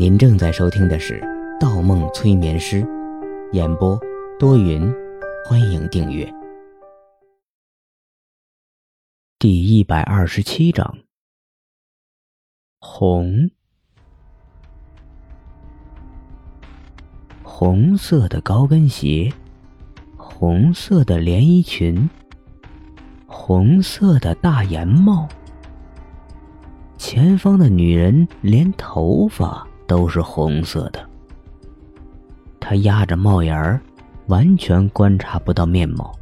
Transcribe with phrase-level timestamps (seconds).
[0.00, 1.20] 您正在收听的是
[1.60, 2.82] 《盗梦催眠师》，
[3.52, 4.00] 演播
[4.38, 4.90] 多云，
[5.44, 6.26] 欢迎订阅。
[9.38, 10.96] 第一百二十七章，
[12.78, 13.50] 红，
[17.42, 19.30] 红色的高跟鞋，
[20.16, 22.08] 红色的连衣裙，
[23.26, 25.28] 红色的大檐帽。
[26.96, 29.68] 前方的女人连头发。
[29.90, 31.04] 都是红色的。
[32.60, 33.80] 他压着帽檐儿，
[34.28, 36.16] 完全观察不到面貌。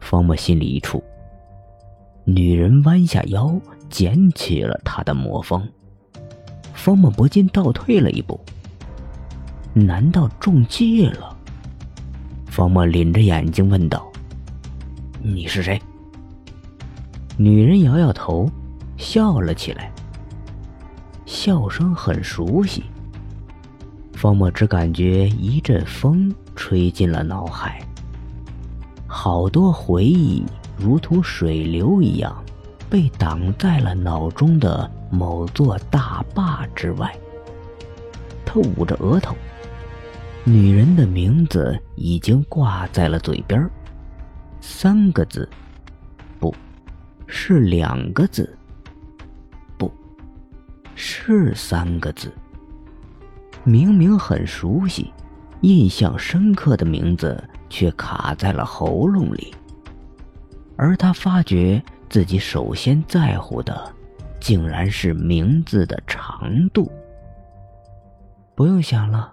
[0.00, 1.00] 方墨心里一触，
[2.24, 3.56] 女人弯下腰
[3.88, 5.64] 捡起了他的魔方。
[6.72, 8.40] 方墨不禁倒退了一步。
[9.72, 11.36] 难道中计了？
[12.46, 14.04] 方墨凛着眼睛问道
[15.22, 15.80] ：“你是谁？”
[17.38, 18.50] 女人摇摇头，
[18.96, 19.92] 笑了起来。
[21.26, 22.84] 笑声很熟悉，
[24.12, 27.82] 方墨只感觉一阵风吹进了脑海，
[29.06, 30.44] 好多回忆
[30.76, 32.44] 如同水流一样，
[32.90, 37.12] 被挡在了脑中的某座大坝之外。
[38.44, 39.34] 他捂着额头，
[40.44, 43.68] 女人的名字已经挂在了嘴边
[44.60, 45.48] 三个字，
[46.38, 46.54] 不
[47.26, 48.56] 是两个字。
[50.94, 52.32] 是三个字。
[53.62, 55.10] 明明很熟悉、
[55.62, 59.54] 印象深刻的名字，却卡在了喉咙里。
[60.76, 63.92] 而他发觉自己首先在乎的，
[64.40, 66.90] 竟然是名字的长度。
[68.54, 69.32] 不用想了，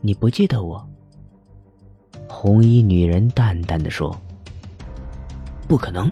[0.00, 0.86] 你不记得我。
[2.28, 4.16] 红衣女人淡淡的说
[5.66, 6.10] ：“不可能，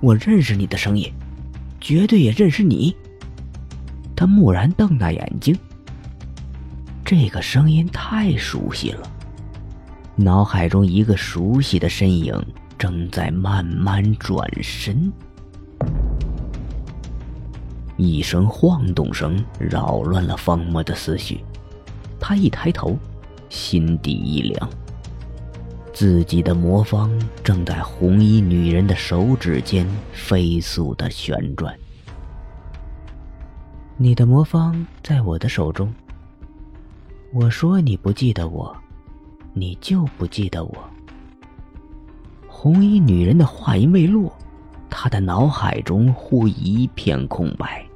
[0.00, 1.12] 我认识你的声音，
[1.80, 2.96] 绝对也认识你。”
[4.16, 5.54] 他蓦然瞪大眼睛，
[7.04, 9.02] 这个声音太熟悉了，
[10.16, 12.34] 脑海中一个熟悉的身影
[12.78, 15.12] 正在慢慢转身。
[17.98, 21.40] 一声晃动声扰乱了方墨的思绪，
[22.18, 22.96] 他一抬头，
[23.50, 24.70] 心底一凉。
[25.92, 27.10] 自己的魔方
[27.42, 31.74] 正在红衣女人的手指间飞速的旋转。
[33.98, 35.90] 你的魔方在我的手中。
[37.32, 38.76] 我说你不记得我，
[39.54, 40.90] 你就不记得我。
[42.46, 44.30] 红衣女人的话音未落，
[44.90, 47.86] 她的脑海中忽一片空白。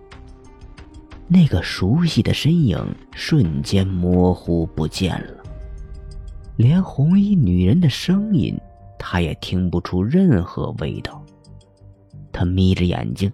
[1.28, 5.44] 那个熟悉的身影瞬间模糊不见了，
[6.56, 8.58] 连红衣女人的声音，
[8.98, 11.22] 她也听不出任何味道。
[12.32, 13.30] 她眯着眼睛。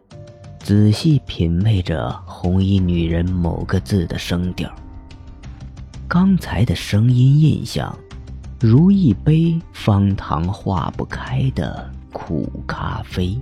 [0.66, 4.68] 仔细品味着红衣女人某个字的声调。
[6.08, 7.96] 刚才的声音印象，
[8.58, 13.38] 如一杯方糖化不开的苦咖啡，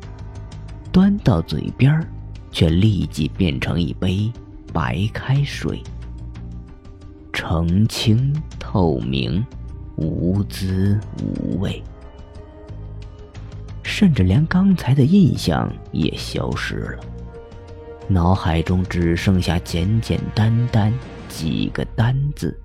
[0.93, 2.07] 端到嘴边
[2.53, 4.31] 却立即变成一杯
[4.71, 5.83] 白开水，
[7.33, 9.43] 澄清透明，
[9.97, 11.83] 无滋无味，
[13.83, 17.05] 甚至连刚才的印象也消失了。
[18.09, 20.93] 脑海中只剩下简简单单
[21.29, 22.59] 几个单字。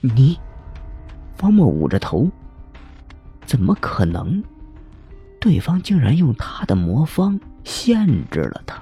[0.00, 0.38] 你，
[1.36, 2.28] 方墨捂着头。
[3.46, 4.42] 怎么可能？
[5.40, 8.80] 对方竟然用他的魔方限制了他。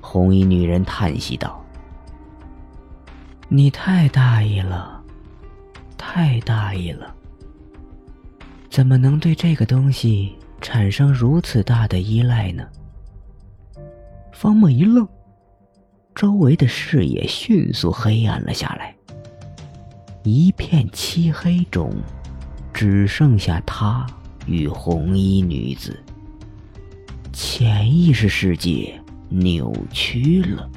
[0.00, 1.64] 红衣女人叹息道
[3.48, 5.02] ：“你太大意了，
[5.96, 7.14] 太大意了。
[8.68, 12.66] 怎么能对这个东西产生如此大的依赖呢？”
[14.36, 15.08] 方墨一愣，
[16.14, 18.94] 周围的视野迅速黑暗了下来。
[20.24, 21.90] 一片漆黑中，
[22.70, 24.06] 只剩下他
[24.44, 25.98] 与红衣女子。
[27.32, 30.68] 潜意识世界扭曲了。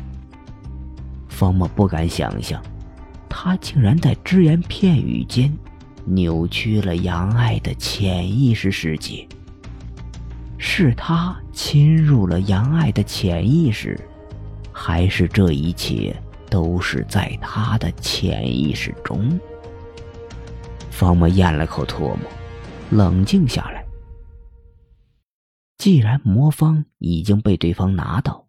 [1.28, 2.64] 方墨不敢想象，
[3.28, 5.54] 他竟然在只言片语间
[6.06, 9.28] 扭曲了杨爱的潜意识世界。
[10.62, 13.98] 是他侵入了杨爱的潜意识，
[14.74, 16.16] 还是这一切
[16.50, 19.40] 都是在他的潜意识中？
[20.92, 22.20] 方墨咽了口唾沫，
[22.92, 23.84] 冷静下来。
[25.78, 28.46] 既然魔方已经被对方拿到，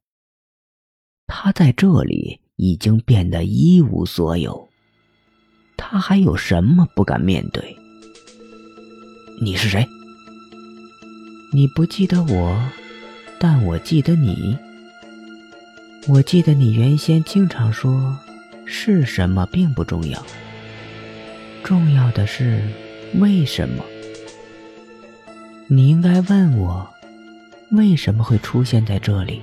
[1.29, 4.69] 他在这里已经变得一无所有，
[5.77, 7.77] 他还有什么不敢面对？
[9.41, 9.87] 你是谁？
[11.53, 12.57] 你不记得我，
[13.41, 14.57] 但我记得你。
[16.07, 18.17] 我记得你原先经常说，
[18.65, 20.25] 是什么并不重要，
[21.65, 22.63] 重要的是
[23.15, 23.83] 为什么。
[25.67, 26.89] 你应该问我，
[27.73, 29.43] 为什么会出现在这里。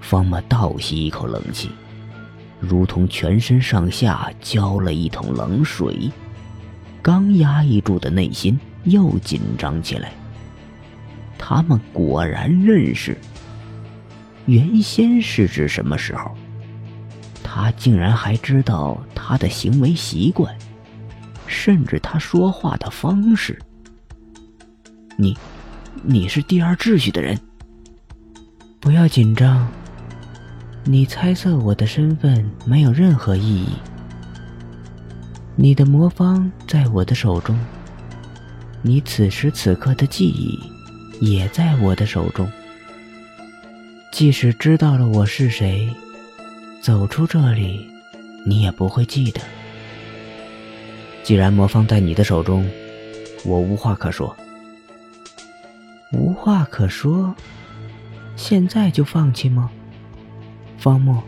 [0.00, 1.70] 方默倒吸一口冷气，
[2.58, 6.10] 如同全身上下浇了一桶冷水，
[7.00, 10.12] 刚压抑住的内心又紧张起来。
[11.38, 13.16] 他们果然认识。
[14.46, 16.32] 原先是指什么时候？
[17.42, 20.54] 他竟然还知道他的行为习惯，
[21.46, 23.58] 甚至他说话的方式。
[25.16, 25.36] 你，
[26.02, 27.38] 你是第二秩序的人。
[28.80, 29.66] 不要紧张。
[30.84, 33.68] 你猜测我的身份没有任何意义。
[35.56, 37.58] 你的魔方在我的手中，
[38.80, 40.58] 你此时此刻的记忆
[41.20, 42.50] 也在我的手中。
[44.12, 45.88] 即使知道了我是谁，
[46.80, 47.86] 走出这里，
[48.46, 49.40] 你也不会记得。
[51.22, 52.68] 既然魔方在你的手中，
[53.44, 54.34] 我无话可说。
[56.12, 57.34] 无话可说，
[58.34, 59.70] 现在就放弃吗？
[60.78, 61.22] 方墨，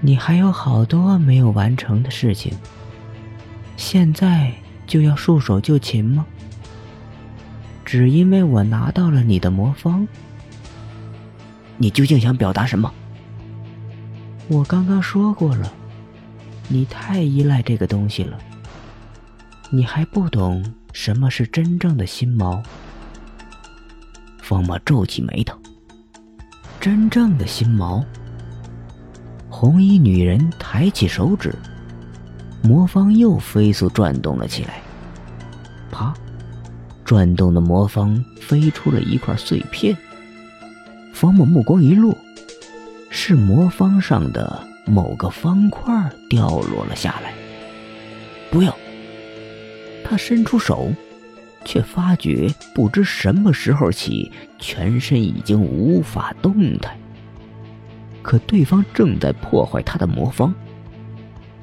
[0.00, 2.52] 你还有好多没有完成的事情，
[3.76, 4.52] 现在
[4.86, 6.24] 就要束手就擒吗？
[7.94, 10.04] 只因为我拿到了你的魔方？
[11.76, 12.92] 你究竟想表达什么？
[14.48, 15.72] 我刚刚说过了，
[16.66, 18.36] 你太依赖这个东西了。
[19.70, 22.60] 你还不懂什么是真正的心锚。
[24.42, 25.56] 方墨皱起眉头。
[26.80, 28.04] 真正的心锚。
[29.48, 31.54] 红衣女人抬起手指，
[32.60, 34.82] 魔方又飞速转动了起来。
[37.04, 39.96] 转动的魔方飞出了一块碎片。
[41.12, 42.16] 方木目光一落，
[43.10, 47.32] 是魔方上的某个方块掉落了下来。
[48.50, 48.74] 不要！
[50.04, 50.92] 他伸出手，
[51.64, 56.96] 却发觉不知什么时候起，全身已经无法动弹。
[58.22, 60.54] 可对方正在破坏他的魔方。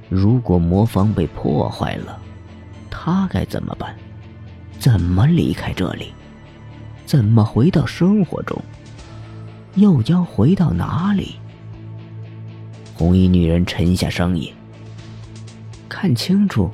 [0.10, 2.20] 如果魔方被破坏了，
[2.90, 3.96] 他该怎么办？
[4.82, 6.12] 怎么离开这里？
[7.06, 8.60] 怎么回到生活中？
[9.76, 11.36] 又将回到哪里？
[12.96, 14.52] 红衣女人沉下声音
[15.88, 16.72] ：“看清楚，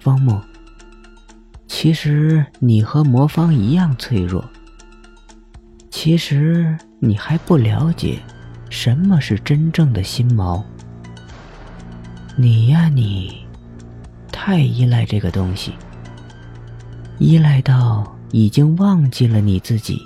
[0.00, 0.40] 方木。
[1.68, 4.42] 其实你和魔方一样脆弱。
[5.90, 8.18] 其实你还不了解
[8.70, 10.64] 什么是真正的心锚。
[12.38, 13.44] 你呀，你
[14.32, 15.74] 太依赖这个东西，
[17.18, 20.00] 依赖到已经忘记了你自己。”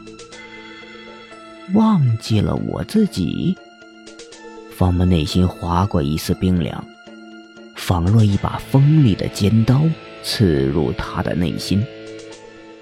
[1.75, 3.57] 忘记了我自己，
[4.71, 6.85] 方木内心划过一丝冰凉，
[7.75, 9.83] 仿若一把锋利的尖刀
[10.23, 11.85] 刺入他的内心。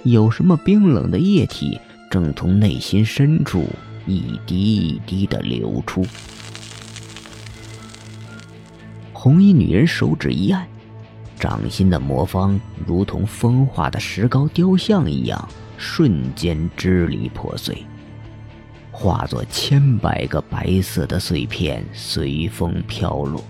[0.03, 1.81] 有什么冰冷的液体
[2.11, 3.67] 正从内心深处
[4.07, 6.07] 一滴一滴的流出。
[9.15, 10.69] 红衣女人手指一按，
[11.39, 17.85] 掌心的魔方如同风化的石膏雕像一样，瞬间支离破碎。
[18.91, 23.43] 化作千百个白色的碎片，随风飘落。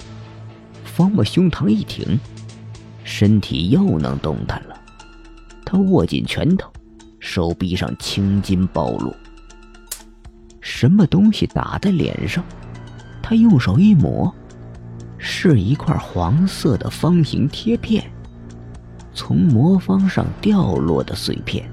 [0.84, 2.18] 方墨胸膛一挺，
[3.04, 4.80] 身体又能动弹了。
[5.64, 6.72] 他握紧拳头，
[7.20, 9.14] 手臂上青筋暴露。
[10.60, 12.42] 什么东西打在脸上？
[13.22, 14.34] 他用手一抹，
[15.26, 18.04] 是一块黄色的方形贴片，
[19.14, 21.66] 从魔方上掉落的碎片。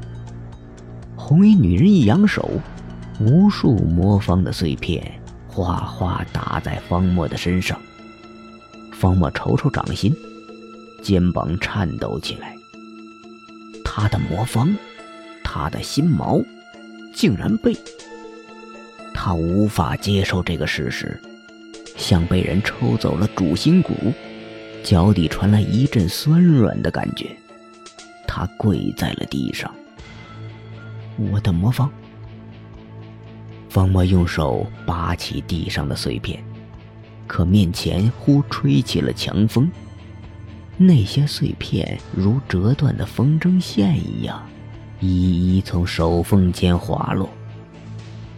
[1.18, 2.50] 红衣女人一扬手。
[3.20, 7.80] 无数魔方的碎片哗哗打在方墨的身上，
[8.94, 10.12] 方墨瞅瞅掌心，
[11.04, 12.56] 肩膀颤抖起来。
[13.86, 14.76] 他的魔方，
[15.44, 16.44] 他的心锚，
[17.14, 17.78] 竟然被……
[19.14, 21.22] 他无法接受这个事实，
[22.02, 23.94] 像被人抽走了主心骨，
[24.84, 27.28] 脚底传来一阵酸软的感觉。
[28.28, 29.72] 他跪在了地上。
[31.16, 31.88] 我的魔方。
[33.70, 36.44] 方墨用手拔起地上的碎片，
[37.28, 39.70] 可面前忽吹起了强风，
[40.78, 44.42] 那些碎片如折断的风筝线一样，
[45.00, 47.30] 一一从手缝间滑落。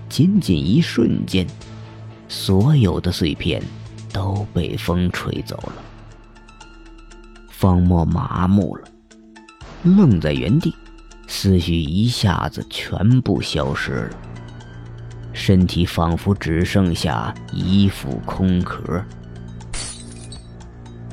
[0.09, 1.47] 仅仅一瞬间，
[2.35, 3.61] 所有的碎片
[4.11, 5.75] 都被风吹走了。
[7.47, 8.87] 方墨麻木了，
[9.83, 10.73] 愣在原地，
[11.27, 14.17] 思绪一下子全部消失了。
[15.31, 19.01] 身体仿佛只剩下一副空壳。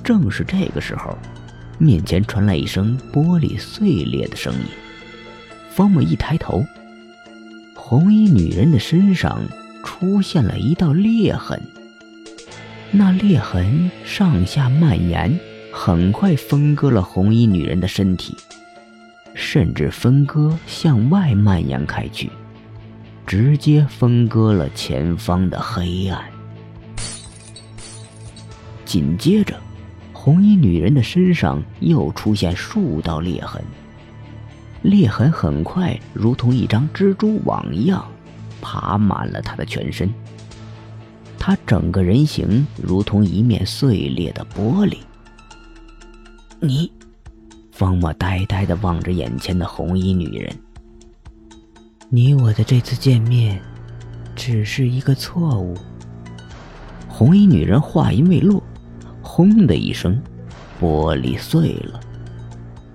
[0.03, 1.17] 正是这个时候，
[1.79, 4.61] 面前传来一声玻璃碎裂的声音。
[5.71, 6.65] 方木一抬头，
[7.77, 9.39] 红衣女人的身上
[9.83, 11.61] 出现了一道裂痕。
[12.91, 15.39] 那裂痕上下蔓延，
[15.73, 18.37] 很快分割了红衣女人的身体，
[19.35, 22.31] 甚至分割向外蔓延开去，
[23.27, 26.25] 直接分割了前方的黑暗。
[28.85, 29.55] 紧接着，
[30.13, 33.63] 红衣女人的身上又出现数道裂痕，
[34.83, 38.05] 裂痕很快如同一张蜘蛛网一样，
[38.61, 40.13] 爬满了他的全身。
[41.39, 44.99] 他整个人形如同一面碎裂的玻璃。
[46.61, 46.93] 你，
[47.73, 50.55] 方墨呆呆的望着眼前的红衣女人。
[52.11, 53.61] 你我的这次见面，
[54.37, 55.75] 只是一个错误。
[57.09, 58.63] 红衣女人话音未落，
[59.23, 60.21] 轰的一声，
[60.81, 62.01] 玻璃碎了，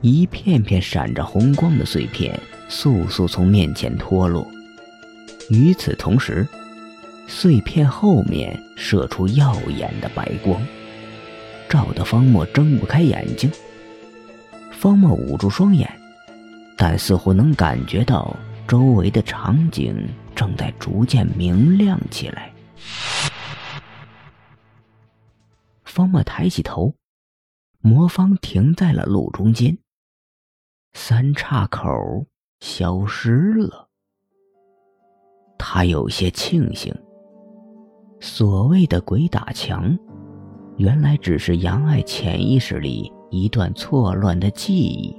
[0.02, 4.46] 一片片闪着红光的碎片速速从面前脱落。
[5.50, 6.48] 与此同时。
[7.28, 10.64] 碎片后面射出耀眼的白光，
[11.68, 13.52] 照得方墨睁不开眼睛。
[14.72, 15.92] 方墨捂住双眼，
[16.78, 18.38] 但似乎能感觉到
[18.68, 22.54] 周围的场景正在逐渐明亮起来。
[25.84, 26.94] 方墨抬起头，
[27.80, 29.76] 魔方停在了路中间，
[30.94, 31.90] 三岔口
[32.60, 33.85] 消失了。
[35.76, 36.96] 他有些庆幸。
[38.22, 39.94] 所谓的鬼打墙，
[40.78, 45.14] 原来只是杨爱潜意识里一段错乱的记忆。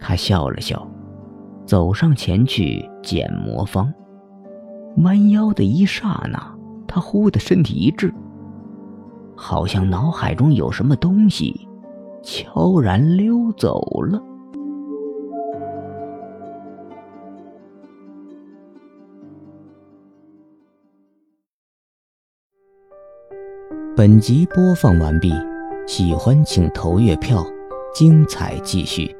[0.00, 0.88] 他笑了笑，
[1.66, 3.92] 走上前去捡魔方，
[5.02, 6.58] 弯腰的一刹那，
[6.88, 8.10] 他忽的身体一滞，
[9.36, 11.68] 好像脑海中有什么东西
[12.22, 14.18] 悄然溜走了。
[23.96, 25.32] 本集播放完毕，
[25.86, 27.46] 喜欢请投月票，
[27.94, 29.14] 精彩继续。